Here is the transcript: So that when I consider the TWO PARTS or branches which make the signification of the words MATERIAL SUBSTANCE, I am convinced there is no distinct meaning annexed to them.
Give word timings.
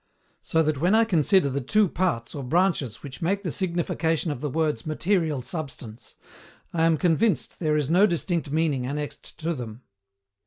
So 0.41 0.63
that 0.63 0.79
when 0.81 0.95
I 0.95 1.05
consider 1.05 1.47
the 1.47 1.61
TWO 1.61 1.87
PARTS 1.87 2.33
or 2.33 2.43
branches 2.43 3.03
which 3.03 3.21
make 3.21 3.43
the 3.43 3.51
signification 3.51 4.31
of 4.31 4.41
the 4.41 4.49
words 4.49 4.87
MATERIAL 4.87 5.43
SUBSTANCE, 5.43 6.15
I 6.73 6.85
am 6.87 6.97
convinced 6.97 7.59
there 7.59 7.77
is 7.77 7.91
no 7.91 8.07
distinct 8.07 8.49
meaning 8.49 8.87
annexed 8.87 9.37
to 9.41 9.53
them. 9.53 9.83